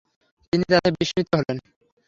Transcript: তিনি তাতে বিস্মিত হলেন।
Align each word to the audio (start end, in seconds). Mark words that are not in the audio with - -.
তিনি 0.53 0.63
তাতে 0.71 0.89
বিস্মিত 0.97 1.27
হলেন। 1.39 1.57